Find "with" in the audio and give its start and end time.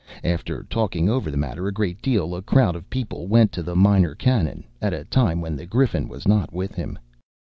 6.51-6.73